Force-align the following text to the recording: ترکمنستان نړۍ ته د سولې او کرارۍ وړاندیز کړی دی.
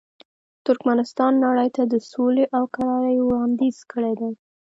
ترکمنستان 0.65 1.33
نړۍ 1.45 1.69
ته 1.75 1.83
د 1.93 1.95
سولې 2.11 2.45
او 2.57 2.63
کرارۍ 2.75 3.17
وړاندیز 3.21 3.77
کړی 3.91 4.13
دی. 4.19 4.31